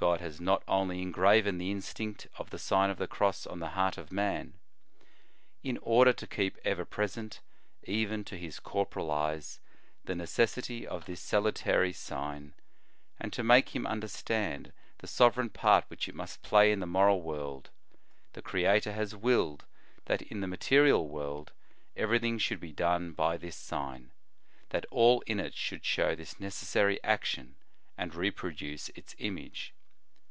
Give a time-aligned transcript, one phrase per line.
[0.00, 3.70] God has not only engraven the instinct of the Sign of the Cross on the
[3.70, 4.54] heart of man.
[5.64, 7.40] In order to keep ever present,
[7.82, 9.58] even to his corporal eyes,
[10.04, 12.54] the necessity of this salutary sign,
[13.18, 16.86] and to make him understand the sove reign part which it must play in the
[16.86, 17.70] moral world,
[18.34, 19.64] the Creator has willed
[20.04, 21.50] that in the material world
[21.96, 24.12] everything should be done by this sign,
[24.68, 27.56] that all in it should show this necessary action
[27.96, 29.74] and reproduce its image.